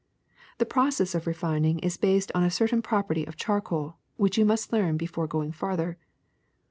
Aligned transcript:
*^The 0.57 0.67
process 0.67 1.13
of 1.13 1.27
refining 1.27 1.77
is 1.77 1.95
based 1.95 2.31
on 2.33 2.41
a 2.43 2.49
certain 2.49 2.81
prop 2.81 3.09
erty 3.09 3.27
of 3.27 3.35
charcoal 3.35 3.97
which 4.17 4.35
you 4.35 4.45
must 4.45 4.73
learn 4.73 4.97
before 4.97 5.27
going 5.27 5.51
farther. 5.51 5.99